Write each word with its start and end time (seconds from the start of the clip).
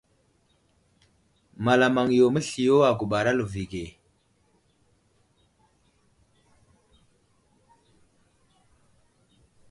Malamaŋ 1.63 2.07
yo 2.17 2.25
məsliyo 2.33 2.75
a 2.89 2.91
guɓar 2.99 3.25
a 3.29 3.33
lovige. 3.39 3.83